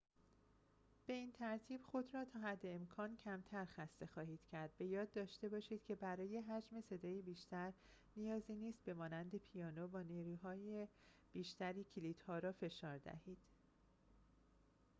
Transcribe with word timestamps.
به 1.05 1.13
این 1.13 1.31
ترتیب 1.31 1.81
خود 1.83 2.13
را 2.15 2.25
تا 2.25 2.39
حد 2.39 2.59
امکان 2.65 3.15
کمتر 3.17 3.65
خسته 3.65 4.05
خواهید 4.05 4.39
کرد 4.51 4.71
به 4.77 4.85
یاد 4.85 5.11
داشته 5.11 5.49
باشید 5.49 5.83
که 5.83 5.95
برای 5.95 6.37
حجم 6.39 6.81
صدای 6.81 7.21
بیشتر 7.21 7.73
نیازی 8.17 8.55
نیست 8.55 8.79
به 8.85 8.93
مانند 8.93 9.35
پیانو 9.35 9.87
با 9.87 10.01
نیروی 10.01 10.87
بیشتری 11.31 11.83
کلیدها 11.83 12.39
را 12.39 12.51
فشار 12.51 12.97
دهید 12.97 13.37